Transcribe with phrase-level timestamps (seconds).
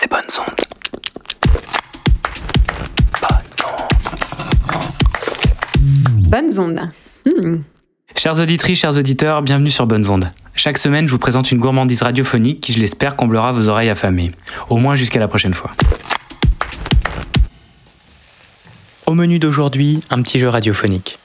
[0.00, 0.64] c'est bonnes ondes.
[6.28, 6.88] Bonnes ondes.
[7.26, 7.56] Hmm.
[8.14, 10.30] Chers auditrices, chers auditeurs, bienvenue sur Bonnes Ondes.
[10.54, 14.30] Chaque semaine, je vous présente une gourmandise radiophonique qui, je l'espère, comblera vos oreilles affamées.
[14.68, 15.72] Au moins jusqu'à la prochaine fois.
[19.06, 21.16] Au menu d'aujourd'hui, un petit jeu radiophonique.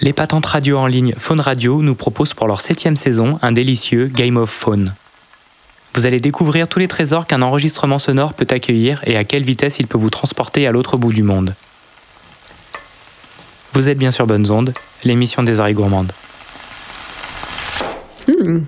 [0.00, 4.06] Les patentes radio en ligne Phone Radio nous proposent pour leur septième saison un délicieux
[4.06, 4.92] Game of Phone.
[5.96, 9.78] Vous allez découvrir tous les trésors qu'un enregistrement sonore peut accueillir et à quelle vitesse
[9.78, 11.54] il peut vous transporter à l'autre bout du monde.
[13.72, 14.74] Vous êtes bien sur Bonnes Ondes,
[15.04, 16.12] l'émission des oreilles gourmandes.
[18.28, 18.60] Hmm.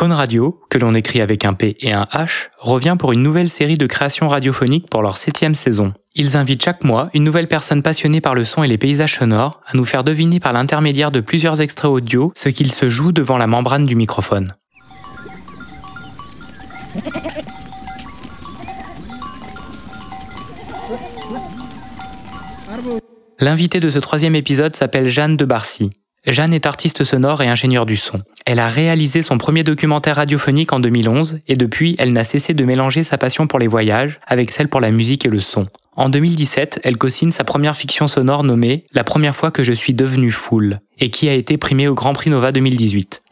[0.00, 3.50] Phone Radio, que l'on écrit avec un P et un H, revient pour une nouvelle
[3.50, 5.92] série de créations radiophoniques pour leur septième saison.
[6.14, 9.60] Ils invitent chaque mois une nouvelle personne passionnée par le son et les paysages sonores
[9.66, 13.36] à nous faire deviner par l'intermédiaire de plusieurs extraits audio ce qu'il se joue devant
[13.36, 14.54] la membrane du microphone.
[23.38, 25.90] L'invité de ce troisième épisode s'appelle Jeanne de Barcy.
[26.26, 28.18] Jeanne est artiste sonore et ingénieure du son.
[28.44, 32.62] Elle a réalisé son premier documentaire radiophonique en 2011 et depuis, elle n'a cessé de
[32.64, 35.64] mélanger sa passion pour les voyages avec celle pour la musique et le son.
[35.96, 39.94] En 2017, elle co-signe sa première fiction sonore nommée La première fois que je suis
[39.94, 43.22] devenue foule et qui a été primée au Grand Prix Nova 2018.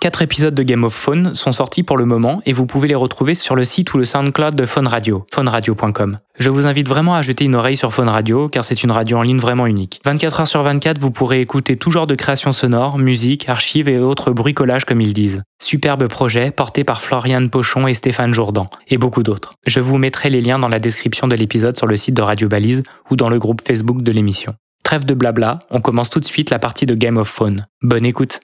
[0.00, 2.94] Quatre épisodes de Game of Phone sont sortis pour le moment et vous pouvez les
[2.94, 6.16] retrouver sur le site ou le SoundCloud de Phone Radio, phoneradio.com.
[6.38, 9.18] Je vous invite vraiment à jeter une oreille sur Phone Radio car c'est une radio
[9.18, 10.00] en ligne vraiment unique.
[10.06, 13.98] 24 heures sur 24, vous pourrez écouter tout genre de créations sonores, musique, archives et
[13.98, 15.42] autres bricolages comme ils disent.
[15.62, 19.52] Superbe projet porté par Floriane Pochon et Stéphane Jourdan et beaucoup d'autres.
[19.66, 22.48] Je vous mettrai les liens dans la description de l'épisode sur le site de Radio
[22.48, 24.54] Balise ou dans le groupe Facebook de l'émission.
[24.82, 27.66] Trêve de blabla, on commence tout de suite la partie de Game of Phone.
[27.82, 28.40] Bonne écoute.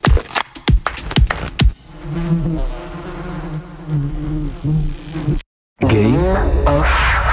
[2.26, 2.40] Game
[6.66, 6.86] of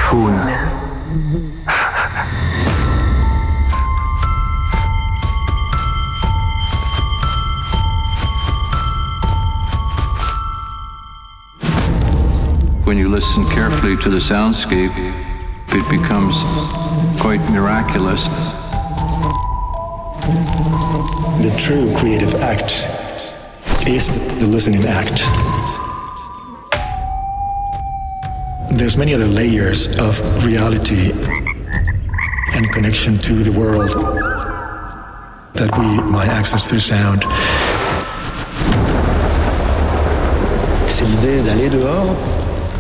[0.04, 0.38] Phone.
[12.84, 14.94] When you listen carefully to the soundscape,
[15.70, 16.44] it becomes
[17.20, 18.28] quite miraculous.
[21.42, 23.03] The true creative act
[23.88, 25.20] is the listening act.
[28.78, 31.12] There's many other layers of reality
[32.56, 33.90] and connection to the world
[35.56, 37.26] that we might access through sound.
[40.88, 42.16] C'est l'idée d'aller dehors,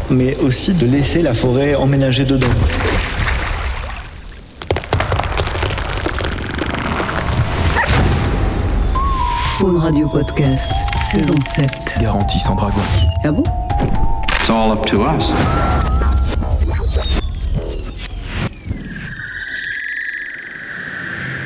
[0.09, 2.55] mais aussi de laisser la forêt emménager dedans.
[9.63, 10.73] Faune Radio Podcast,
[11.09, 11.69] saison 7.
[12.01, 12.81] Garantie sans dragon.
[13.23, 13.43] Ah bon?
[14.27, 15.31] It's all up to us.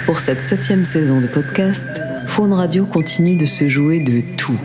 [0.08, 1.88] Pour cette septième saison de podcast,
[2.26, 4.60] Faune Radio continue de se jouer de tout.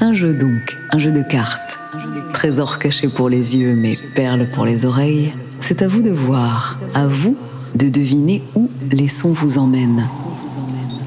[0.00, 1.80] Un jeu donc, un jeu de cartes.
[2.32, 5.34] Trésor caché pour les yeux, mais perles pour les oreilles.
[5.60, 7.36] C'est à vous de voir, à vous
[7.74, 10.06] de deviner où les sons vous emmènent.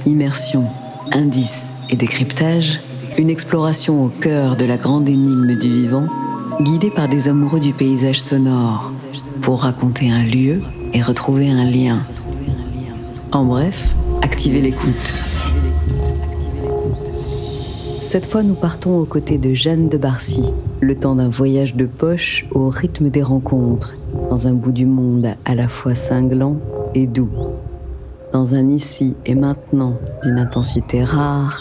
[0.05, 0.65] Immersion,
[1.11, 2.79] indices et décryptage,
[3.17, 6.07] une exploration au cœur de la grande énigme du vivant,
[6.61, 8.91] guidée par des amoureux du paysage sonore,
[9.41, 10.61] pour raconter un lieu
[10.93, 11.99] et retrouver un lien.
[13.31, 15.13] En bref, activez l'écoute.
[18.01, 20.43] Cette fois, nous partons aux côtés de Jeanne de Barcy,
[20.79, 23.95] le temps d'un voyage de poche au rythme des rencontres,
[24.29, 26.57] dans un bout du monde à la fois cinglant
[26.95, 27.29] et doux.
[28.31, 31.57] Dans un ici et maintenant d'une intensité rare,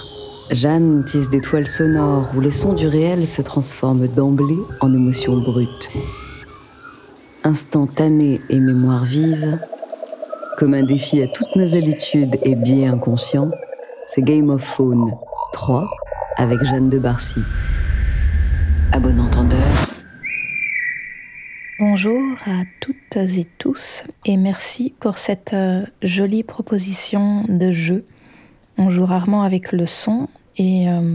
[0.50, 5.38] Jeanne tisse des toiles sonores où les sons du réel se transforment d'emblée en émotions
[5.38, 5.88] brutes.
[7.44, 9.58] Instantanées et mémoire vive,
[10.58, 13.50] comme un défi à toutes nos habitudes et biais inconscients,
[14.08, 15.10] c'est Game of Phone
[15.54, 15.88] 3
[16.36, 17.40] avec Jeanne de Barcy.
[18.92, 19.97] À bon entendeur.
[21.80, 28.04] Bonjour à toutes et tous et merci pour cette euh, jolie proposition de jeu.
[28.78, 31.14] On joue rarement avec le son et euh,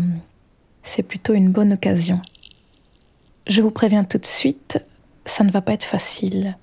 [0.81, 2.21] c'est plutôt une bonne occasion.
[3.45, 4.81] Je vous préviens tout de suite,
[5.25, 6.55] ça ne va pas être facile.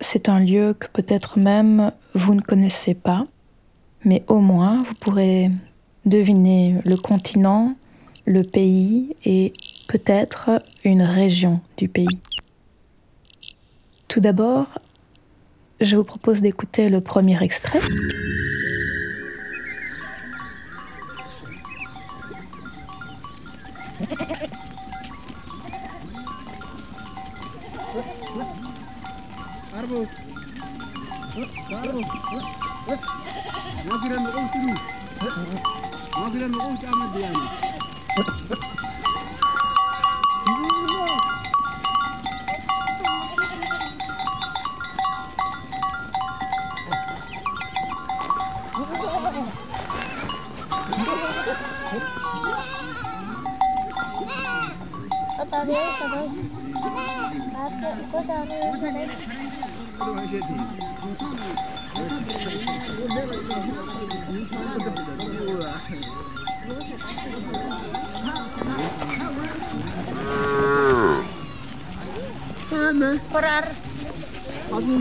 [0.00, 3.26] C'est un lieu que peut-être même vous ne connaissez pas,
[4.04, 5.50] mais au moins vous pourrez
[6.06, 7.74] deviner le continent,
[8.26, 9.50] le pays et
[9.88, 12.06] peut-être une région du pays.
[14.10, 14.66] Tout d'abord,
[15.80, 17.78] je vous propose d'écouter le premier extrait.
[73.30, 73.66] Korar.
[74.70, 74.94] Aku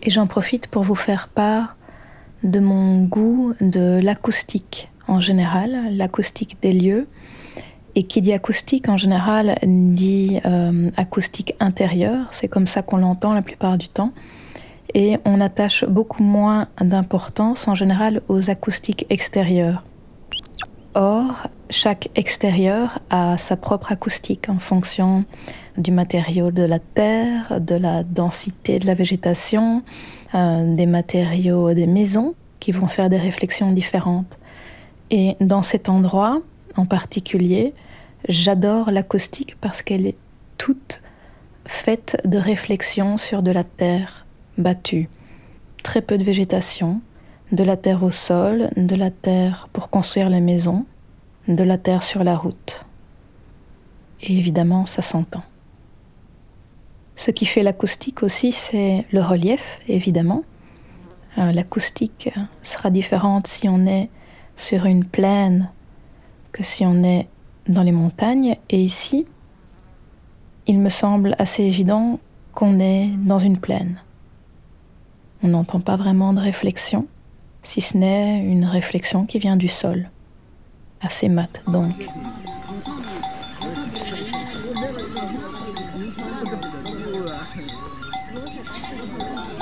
[0.00, 1.77] Et j'en profite pour vous faire part
[2.42, 7.06] de mon goût de l'acoustique en général, l'acoustique des lieux.
[7.94, 13.32] Et qui dit acoustique en général dit euh, acoustique intérieure, c'est comme ça qu'on l'entend
[13.32, 14.12] la plupart du temps.
[14.94, 19.82] Et on attache beaucoup moins d'importance en général aux acoustiques extérieures.
[20.94, 25.24] Or, chaque extérieur a sa propre acoustique en fonction
[25.76, 29.82] du matériau de la terre, de la densité de la végétation,
[30.32, 34.38] des matériaux des maisons qui vont faire des réflexions différentes.
[35.10, 36.40] Et dans cet endroit
[36.76, 37.74] en particulier,
[38.28, 40.16] j'adore l'acoustique parce qu'elle est
[40.58, 41.00] toute
[41.64, 44.26] faite de réflexions sur de la terre
[44.58, 45.08] battue.
[45.82, 47.00] Très peu de végétation,
[47.52, 50.84] de la terre au sol, de la terre pour construire les maisons,
[51.46, 52.84] de la terre sur la route.
[54.20, 55.44] Et évidemment, ça s'entend.
[57.18, 60.44] Ce qui fait l'acoustique aussi, c'est le relief, évidemment.
[61.36, 62.30] Euh, l'acoustique
[62.62, 64.08] sera différente si on est
[64.54, 65.68] sur une plaine
[66.52, 67.26] que si on est
[67.66, 68.54] dans les montagnes.
[68.70, 69.26] Et ici,
[70.68, 72.20] il me semble assez évident
[72.52, 74.00] qu'on est dans une plaine.
[75.42, 77.08] On n'entend pas vraiment de réflexion,
[77.62, 80.08] si ce n'est une réflexion qui vient du sol.
[81.00, 82.06] Assez mat donc.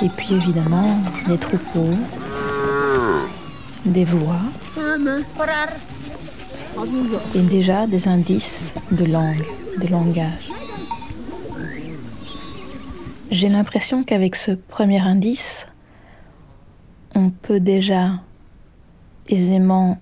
[0.03, 1.95] Et puis évidemment, les troupeaux,
[3.85, 4.39] des voix
[7.33, 9.43] et déjà des indices de langue,
[9.81, 10.49] de langage.
[13.31, 15.67] J'ai l'impression qu'avec ce premier indice,
[17.15, 18.21] on peut déjà
[19.27, 19.97] aisément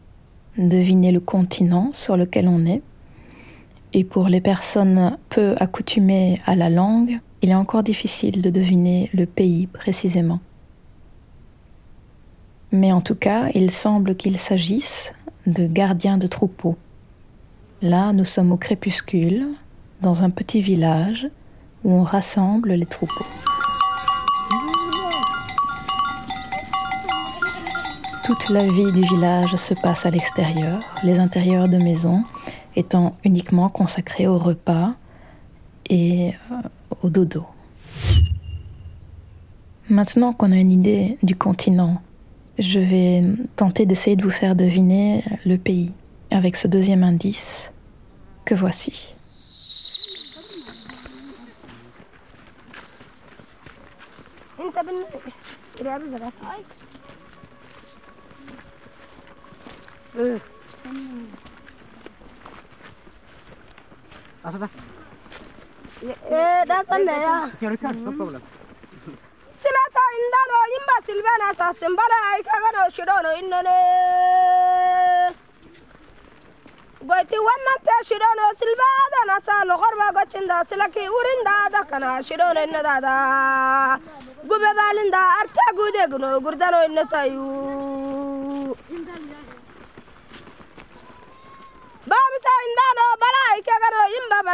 [0.58, 2.82] deviner le continent sur lequel on est.
[3.94, 9.12] Et pour les personnes peu accoutumées à la langue, il est encore difficile de deviner
[9.14, 10.40] le pays précisément.
[12.72, 15.14] Mais en tout cas, il semble qu'il s'agisse
[15.46, 16.76] de gardiens de troupeaux.
[17.84, 19.46] Là, nous sommes au crépuscule,
[20.02, 21.28] dans un petit village
[21.84, 23.28] où on rassemble les troupeaux.
[28.24, 32.24] Toute la vie du village se passe à l'extérieur, les intérieurs de maisons
[32.76, 34.96] étant uniquement consacrés au repas
[35.92, 36.56] et euh,
[37.06, 37.46] au dodo.
[39.90, 42.02] Maintenant qu'on a une idée du continent,
[42.58, 43.24] je vais
[43.56, 45.94] tenter d'essayer de vous faire deviner le pays
[46.32, 47.72] avec ce deuxième indice
[48.44, 49.14] que voici.
[66.04, 67.48] Eh, ah.
[69.64, 73.78] sidaasa indano yimba silbanasa simbala ay kagano shidhono innone.
[77.08, 83.14] Goyti wannante shidhono silbaadanasa loqorba gochinda silaki urindaada kana shidhono innadaada
[84.50, 87.46] gube baalinda arte guudegno gurdano innotayu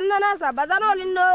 [0.01, 1.27] अन्नना सा बजानो लिन्नो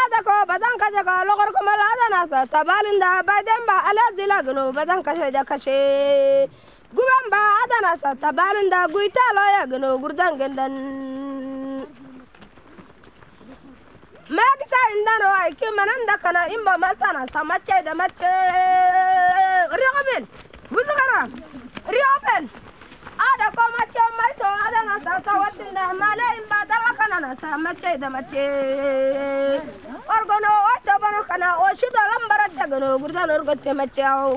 [0.00, 5.28] आदाको बजान कजेको लोगर को मल आदाना सा तबालिंदा बायदेंबा अला जिला गनो बजान कशे
[5.36, 5.76] दा कशे
[6.96, 10.74] गुबंबा आदाना सा तबालिंदा गुइता लोया गनो गुरदान गंदन
[14.28, 18.32] magisa indano ay ki mananda kana imba maltana sa macce da macce
[19.80, 20.22] rioben
[20.68, 21.20] buzugara
[21.88, 22.42] rioben
[25.04, 28.44] ಸವತ್ತಿಂದ ಮಲೆಯಿಂದ ದಲಕನ ಸಮಚ್ಚೈದ ಮಚ್ಚೆ
[30.08, 34.34] ಒರ್ಗನೋ ಒತ್ತೊಬ್ಬನು ಕನ ಓಶಿದ ಲಂಬರ ಜಗನೋ ಗುರುದನೋರ್ ಗೊತ್ತೆ ಮಚ್ಚೆ ಅವು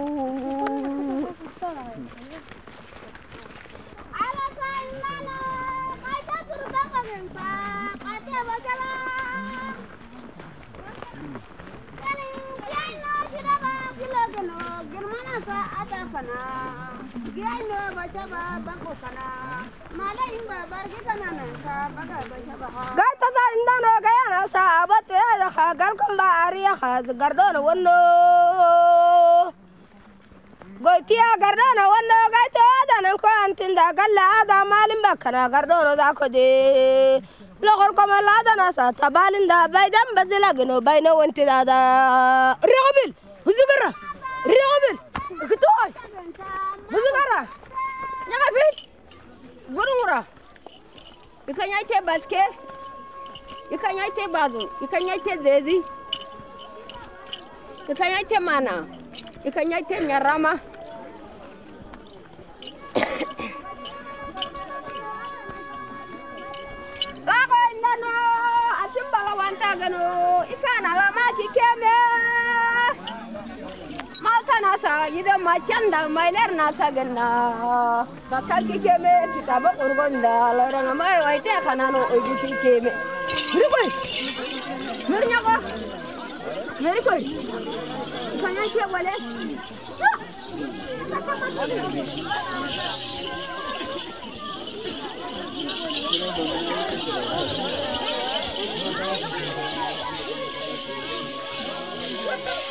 [23.00, 28.00] قايت زايندنا قيانا صعبت يا دخا قالكم باريا خاز قردون ونو
[30.86, 37.24] قلت يا قردون ونو قايت هذا نكون تندا قال هذا مال بكنا قردون ذاك دي
[37.62, 41.77] لغركم الله هذا ناس تبالين دا بيدم بزلاقنو بينه وانت دا
[42.74, 43.10] رغبل
[43.46, 43.93] وزقرة
[44.46, 44.96] رغبل
[45.50, 45.89] كتوي
[46.91, 47.61] وزقرة
[48.51, 48.77] David,
[49.72, 50.25] gurungura.
[51.48, 52.41] Ikanyaite baske,
[53.72, 55.77] ikanyaite bazo, ikanyaite zezi,
[57.91, 58.86] ikanyaite mana,
[59.48, 60.60] ikanyaite nyarama.
[67.27, 68.13] Lako indano,
[68.84, 70.03] achimbala wantagano,
[70.53, 71.96] ikanala maki keme.
[74.22, 74.86] ማልተናሳ
[75.16, 77.20] ይደማቸንዳ ማይለር ናሳግና
[78.32, 80.25] ባካልኪ ኬሜ ኪታበ ቁርጎንዳ
[80.58, 82.86] ለረነማ ዋይቴ ከናኖ እጅቲ ኬሜ
[83.54, 83.88] ምርኮይ
[85.12, 85.48] ምርኛቆ
[86.84, 87.24] ምርኮይ
[88.42, 89.10] ከናንቼ ወለ
[100.84, 101.31] Thank you.
[102.32, 102.62] Yeah.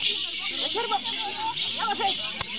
[0.00, 0.94] やるぞ
[1.78, 2.49] やばせ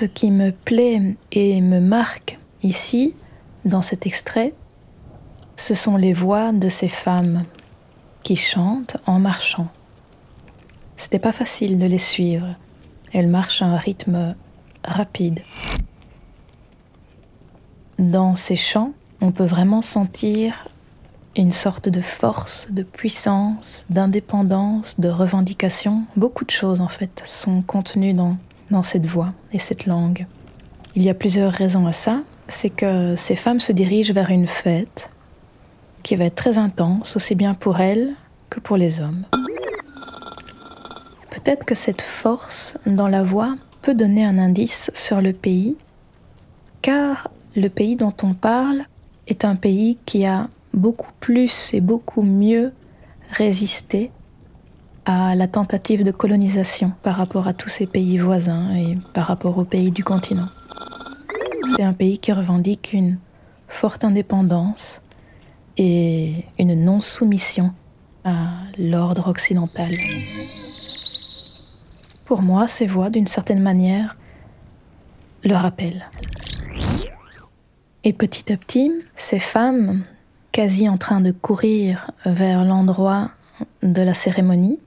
[0.00, 3.14] Ce qui me plaît et me marque ici,
[3.66, 4.54] dans cet extrait,
[5.56, 7.44] ce sont les voix de ces femmes
[8.22, 9.68] qui chantent en marchant.
[10.96, 12.56] C'était pas facile de les suivre.
[13.12, 14.36] Elles marchent à un rythme
[14.82, 15.40] rapide.
[17.98, 20.66] Dans ces chants, on peut vraiment sentir
[21.36, 26.04] une sorte de force, de puissance, d'indépendance, de revendication.
[26.16, 28.38] Beaucoup de choses, en fait, sont contenues dans,
[28.70, 30.26] dans cette voix et cette langue.
[30.94, 32.22] Il y a plusieurs raisons à ça.
[32.48, 35.10] C'est que ces femmes se dirigent vers une fête
[36.02, 38.14] qui va être très intense, aussi bien pour elles
[38.48, 39.24] que pour les hommes.
[41.30, 45.76] Peut-être que cette force dans la voix peut donner un indice sur le pays,
[46.82, 48.84] car le pays dont on parle
[49.26, 52.72] est un pays qui a beaucoup plus et beaucoup mieux
[53.30, 54.10] résisté
[55.10, 59.58] à la tentative de colonisation par rapport à tous ces pays voisins et par rapport
[59.58, 60.46] aux pays du continent.
[61.74, 63.18] C'est un pays qui revendique une
[63.66, 65.02] forte indépendance
[65.76, 67.72] et une non-soumission
[68.24, 69.90] à l'ordre occidental.
[72.28, 74.16] Pour moi, ces voix, d'une certaine manière,
[75.42, 76.08] le rappellent.
[78.04, 80.04] Et petit à petit, ces femmes,
[80.52, 83.30] quasi en train de courir vers l'endroit
[83.82, 84.78] de la cérémonie,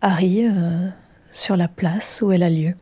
[0.00, 0.88] arrivent euh,
[1.32, 2.74] sur la place où elle a lieu.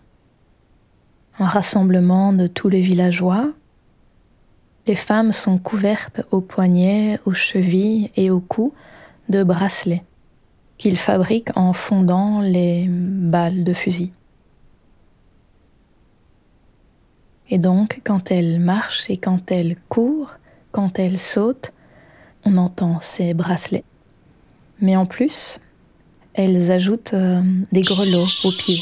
[1.38, 3.52] Un rassemblement de tous les villageois.
[4.86, 8.72] Les femmes sont couvertes aux poignets, aux chevilles et au cou
[9.28, 10.02] de bracelets
[10.78, 14.12] qu'ils fabriquent en fondant les balles de fusil.
[17.50, 20.36] Et donc, quand elle marche et quand elle court,
[20.70, 21.72] quand elle saute,
[22.44, 23.84] on entend ces bracelets.
[24.80, 25.60] Mais en plus,
[26.38, 28.80] elles ajoutent euh, des grelots aux pieds,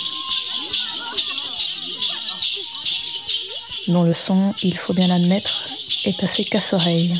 [3.88, 5.64] dont le son, il faut bien l'admettre,
[6.04, 7.14] est assez casse-oreille.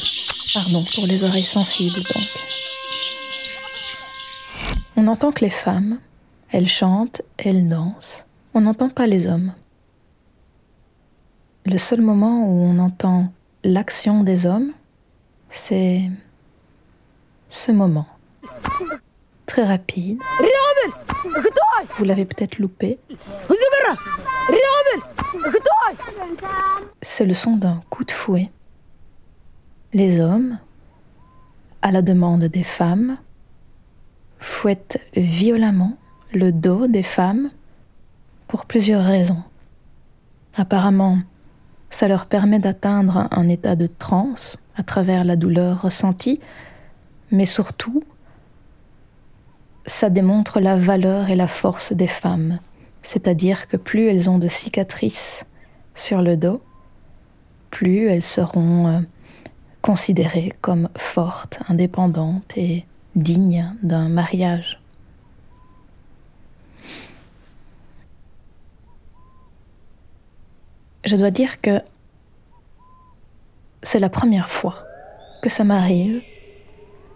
[0.53, 2.29] Pardon pour les oreilles sensibles donc.
[4.97, 5.99] On entend que les femmes,
[6.51, 8.25] elles chantent, elles dansent.
[8.53, 9.55] On n'entend pas les hommes.
[11.65, 13.33] Le seul moment où on entend
[13.65, 14.73] l'action des hommes,
[15.51, 16.03] c'est
[17.49, 18.07] ce moment.
[19.47, 20.19] Très rapide.
[21.99, 22.99] Vous l'avez peut-être loupé.
[27.03, 28.51] C'est le son d'un coup de fouet.
[29.93, 30.59] Les hommes,
[31.83, 33.17] à la demande des femmes,
[34.39, 35.97] fouettent violemment
[36.33, 37.51] le dos des femmes
[38.49, 39.43] pour plusieurs raisons.
[40.57, 41.19] Apparemment,
[41.91, 46.41] ça leur permet d'atteindre un état de transe à travers la douleur ressentie,
[47.31, 48.05] mais surtout,
[49.87, 52.59] ça démontre la valeur et la force des femmes,
[53.03, 55.45] c'est-à-dire que plus elles ont de cicatrices
[55.95, 56.61] sur le dos,
[57.71, 59.01] plus elles seront euh,
[59.83, 64.81] considérées comme fortes, indépendantes et dignes d'un mariage.
[71.07, 71.81] je dois dire que
[73.83, 74.85] c'est la première fois
[75.41, 76.21] que ça m'arrive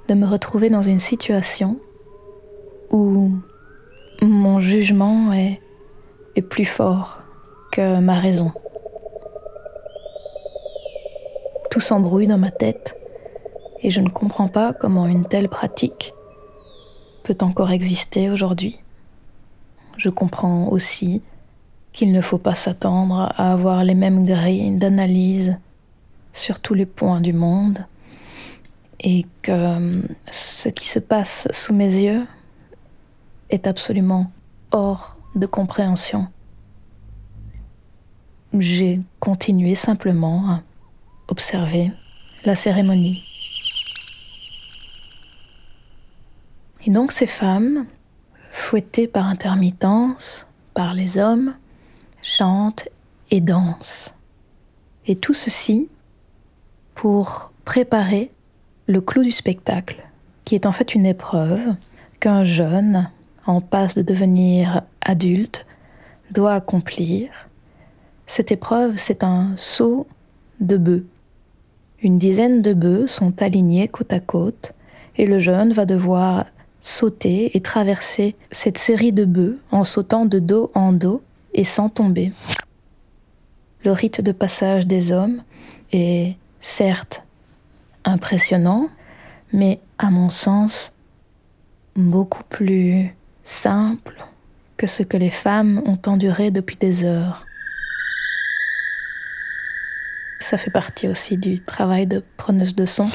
[0.09, 1.79] de me retrouver dans une situation
[2.91, 3.33] où
[4.23, 5.61] mon jugement est,
[6.49, 7.23] plus fort
[7.71, 8.51] que ma raison.
[11.71, 12.97] Tout s'embrouille dans ma tête
[13.83, 16.15] et je ne comprends pas comment une telle pratique
[17.25, 18.79] peut encore exister aujourd'hui.
[19.99, 21.21] Je comprends aussi
[21.93, 25.59] qu'il ne faut pas s'attendre à avoir les mêmes grilles d'analyse
[26.33, 27.85] sur tous les points du monde
[29.01, 32.27] et que euh, ce qui se passe sous mes yeux
[33.51, 34.31] est absolument
[34.71, 36.29] hors de compréhension.
[38.59, 40.63] J'ai continué simplement à
[41.29, 41.93] observer
[42.45, 43.23] la cérémonie.
[46.87, 47.87] Et donc ces femmes,
[48.51, 51.55] fouettées par intermittence par les hommes,
[52.23, 52.89] chante
[53.31, 54.15] et danse.
[55.07, 55.89] Et tout ceci
[56.95, 58.31] pour préparer
[58.87, 60.05] le clou du spectacle,
[60.45, 61.75] qui est en fait une épreuve
[62.19, 63.09] qu'un jeune,
[63.47, 65.67] en passe de devenir adulte,
[66.31, 67.31] doit accomplir.
[68.27, 70.07] Cette épreuve, c'est un saut
[70.61, 71.07] de bœufs.
[72.03, 74.73] Une dizaine de bœufs sont alignés côte à côte
[75.17, 76.47] et le jeune va devoir
[76.81, 81.23] sauter et traverser cette série de bœufs en sautant de dos en dos
[81.53, 82.33] et sans tomber.
[83.85, 85.43] Le rite de passage des hommes
[85.93, 87.23] est certes
[88.05, 88.89] impressionnant,
[89.53, 90.95] mais à mon sens
[91.97, 94.25] beaucoup plus simple
[94.77, 97.47] que ce que les femmes ont enduré depuis des heures.
[100.39, 103.09] Ça fait partie aussi du travail de preneuse de son.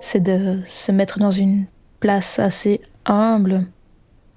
[0.00, 1.66] C'est de se mettre dans une
[2.00, 3.66] place assez humble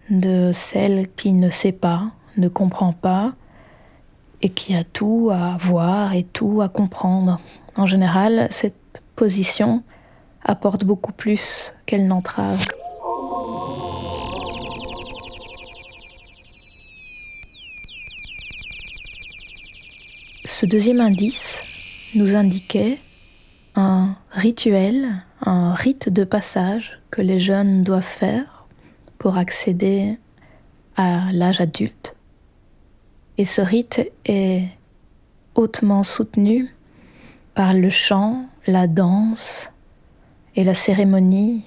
[0.09, 3.33] de celle qui ne sait pas, ne comprend pas,
[4.41, 7.39] et qui a tout à voir et tout à comprendre.
[7.77, 9.83] En général, cette position
[10.43, 12.65] apporte beaucoup plus qu'elle n'entrave.
[20.61, 22.99] Ce deuxième indice nous indiquait
[23.73, 25.09] un rituel,
[25.41, 28.67] un rite de passage que les jeunes doivent faire
[29.17, 30.19] pour accéder
[30.97, 32.15] à l'âge adulte.
[33.39, 34.67] Et ce rite est
[35.55, 36.75] hautement soutenu
[37.55, 39.71] par le chant, la danse
[40.55, 41.65] et la cérémonie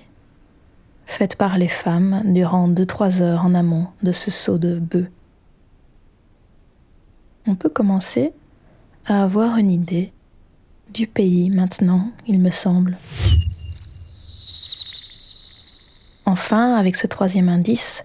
[1.04, 5.08] faite par les femmes durant 2-3 heures en amont de ce saut de bœuf.
[7.48, 8.32] On peut commencer
[9.06, 10.12] à avoir une idée
[10.92, 12.98] du pays maintenant, il me semble.
[16.26, 18.04] Enfin, avec ce troisième indice,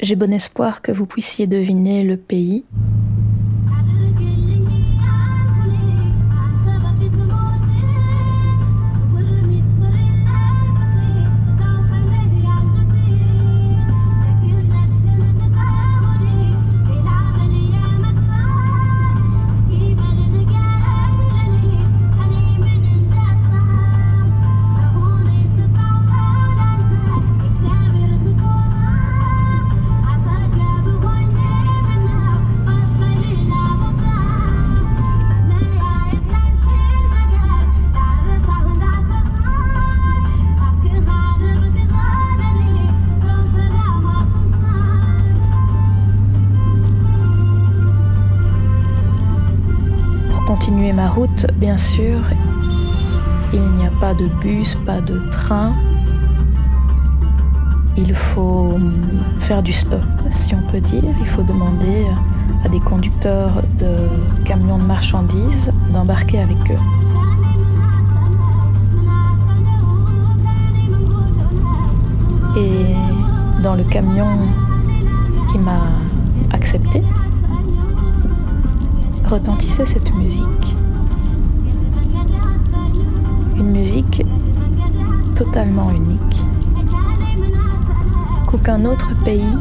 [0.00, 2.64] j'ai bon espoir que vous puissiez deviner le pays
[51.06, 52.18] ma route, bien sûr,
[53.52, 55.72] il n'y a pas de bus, pas de train.
[57.96, 58.92] Il faut hum,
[59.38, 61.04] faire du stop, si on peut dire.
[61.20, 62.06] Il faut demander
[62.64, 63.92] à des conducteurs de
[64.44, 66.82] camions de marchandises d'embarquer avec eux.
[72.56, 74.48] Et dans le camion
[75.48, 75.82] qui m'a
[76.52, 77.02] accepté,
[79.28, 80.76] retentissait cette musique.
[83.58, 84.22] Une musique
[85.34, 86.42] totalement unique,
[88.46, 89.56] qu'aucun autre pays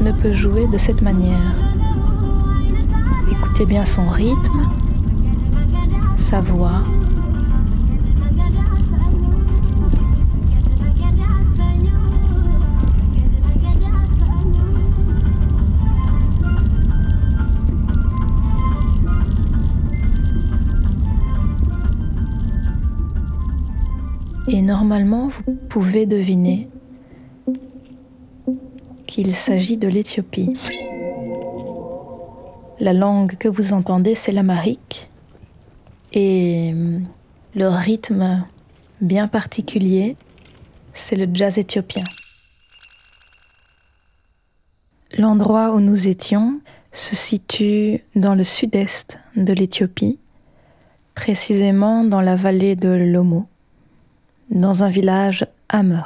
[0.00, 1.54] ne peut jouer de cette manière.
[3.30, 4.68] Écoutez bien son rythme,
[6.16, 6.82] sa voix,
[24.48, 26.68] Et normalement, vous pouvez deviner
[29.06, 30.52] qu'il s'agit de l'Éthiopie.
[32.78, 35.10] La langue que vous entendez, c'est l'amharique.
[36.12, 36.72] Et
[37.56, 38.46] le rythme
[39.00, 40.16] bien particulier,
[40.92, 42.04] c'est le jazz éthiopien.
[45.18, 46.60] L'endroit où nous étions
[46.92, 50.20] se situe dans le sud-est de l'Éthiopie,
[51.14, 53.48] précisément dans la vallée de l'Omo
[54.50, 56.02] dans un village Hammer.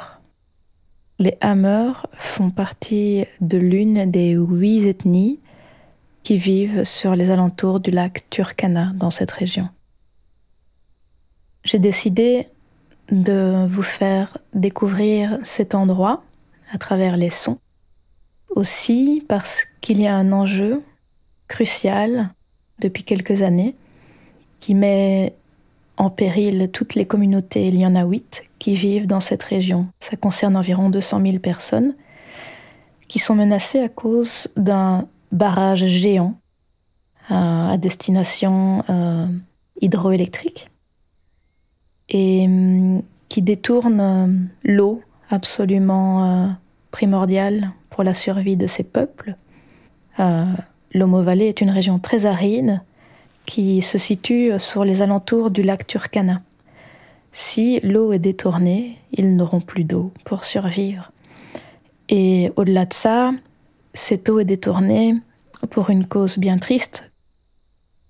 [1.19, 5.39] Les Hammer font partie de l'une des huit ethnies
[6.23, 9.69] qui vivent sur les alentours du lac Turkana dans cette région.
[11.63, 12.47] J'ai décidé
[13.11, 16.23] de vous faire découvrir cet endroit
[16.71, 17.59] à travers les sons,
[18.49, 20.81] aussi parce qu'il y a un enjeu
[21.47, 22.29] crucial
[22.79, 23.75] depuis quelques années
[24.59, 25.35] qui met
[26.01, 29.85] en péril toutes les communautés, il y en a huit, qui vivent dans cette région.
[29.99, 31.93] Ça concerne environ 200 000 personnes
[33.07, 36.33] qui sont menacées à cause d'un barrage géant
[37.29, 39.27] à destination euh,
[39.79, 40.69] hydroélectrique
[42.09, 44.27] et hum, qui détourne euh,
[44.63, 46.47] l'eau absolument euh,
[46.89, 49.35] primordiale pour la survie de ces peuples.
[50.93, 52.81] L'Homo Valley est une région très aride
[53.45, 56.41] qui se situe sur les alentours du lac Turkana.
[57.33, 61.11] Si l'eau est détournée, ils n'auront plus d'eau pour survivre.
[62.09, 63.31] Et au-delà de ça,
[63.93, 65.15] cette eau est détournée
[65.69, 67.09] pour une cause bien triste.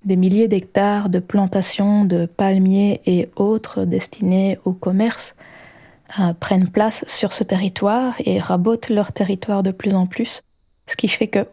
[0.05, 5.35] Des milliers d'hectares de plantations de palmiers et autres destinés au commerce
[6.19, 10.41] euh, prennent place sur ce territoire et rabotent leur territoire de plus en plus,
[10.87, 11.47] ce qui fait que,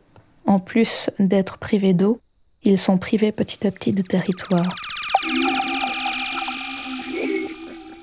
[0.46, 2.20] en plus d'être privés d'eau,
[2.68, 4.68] ils sont privés petit à petit de territoire.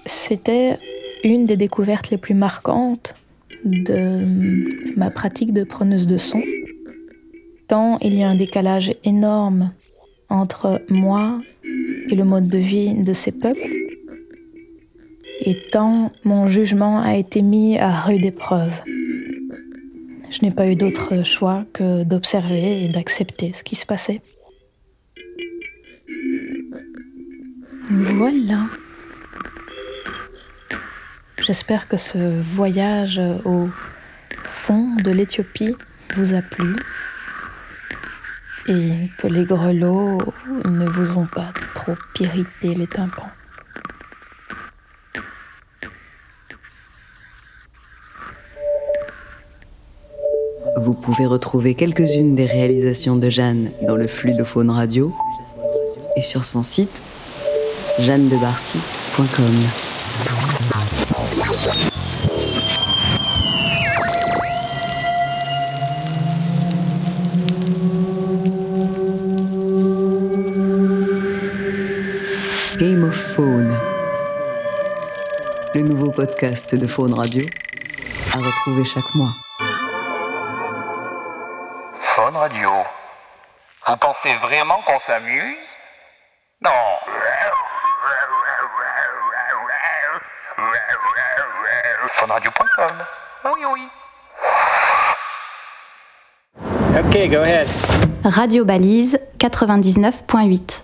[0.07, 0.79] C'était
[1.23, 3.13] une des découvertes les plus marquantes
[3.63, 4.25] de
[4.97, 6.41] ma pratique de preneuse de son,
[7.67, 9.71] tant il y a un décalage énorme
[10.29, 11.41] entre moi
[12.09, 13.69] et le mode de vie de ces peuples,
[15.41, 18.73] et tant mon jugement a été mis à rude épreuve.
[20.31, 24.21] Je n'ai pas eu d'autre choix que d'observer et d'accepter ce qui se passait.
[27.89, 28.65] Voilà.
[31.37, 33.69] J'espère que ce voyage au
[34.43, 35.75] fond de l'Éthiopie
[36.15, 36.75] vous a plu
[38.67, 40.17] et que les grelots
[40.65, 43.29] ne vous ont pas trop irrité les tympans.
[50.77, 55.11] Vous pouvez retrouver quelques-unes des réalisations de Jeanne dans le flux de Faune Radio
[56.17, 57.01] et sur son site
[57.99, 59.45] jeannedebarcy.com.
[72.79, 73.73] Game of Faune.
[75.73, 77.45] Le nouveau podcast de Faune Radio
[78.33, 79.44] à retrouver chaque mois.
[82.35, 82.69] Radio.
[83.87, 85.67] Vous pensez vraiment qu'on s'amuse?
[86.61, 86.71] Non.
[92.17, 92.91] Funradio.com.
[93.45, 93.81] Oui, oui.
[96.97, 97.67] Ok, go ahead.
[98.25, 100.81] Radio Balise 99.8.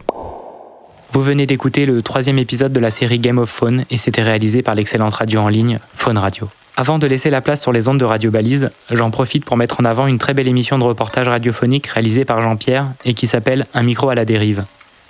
[1.10, 4.62] Vous venez d'écouter le troisième épisode de la série Game of Phone et c'était réalisé
[4.62, 6.48] par l'excellente radio en ligne Phone Radio.
[6.78, 9.82] Avant de laisser la place sur les ondes de Radio Balise, j'en profite pour mettre
[9.82, 13.66] en avant une très belle émission de reportage radiophonique réalisée par Jean-Pierre et qui s'appelle
[13.74, 14.64] Un micro à la dérive.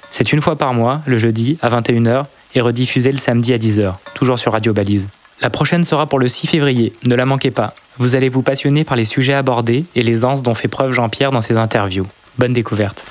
[0.10, 2.24] C'est une fois par mois, le jeudi à 21h
[2.56, 5.08] et rediffusée le samedi à 10h, toujours sur Radio Balise.
[5.42, 7.74] La prochaine sera pour le 6 février, ne la manquez pas.
[7.98, 11.32] Vous allez vous passionner par les sujets abordés et les anses dont fait preuve Jean-Pierre
[11.32, 12.08] dans ses interviews.
[12.38, 13.06] Bonne découverte.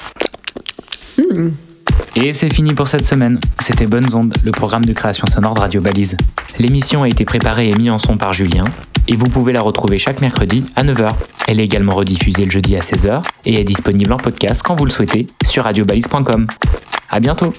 [2.16, 3.38] Et c'est fini pour cette semaine.
[3.61, 6.16] C'était Bonnes Ondes, le programme de création sonore de Radio Balise.
[6.59, 8.64] L'émission a été préparée et mise en son par Julien,
[9.07, 11.12] et vous pouvez la retrouver chaque mercredi à 9h.
[11.46, 14.85] Elle est également rediffusée le jeudi à 16h et est disponible en podcast quand vous
[14.85, 16.46] le souhaitez sur radiobalise.com.
[17.11, 17.53] À bientôt.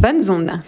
[0.00, 0.60] Bonnes ondes.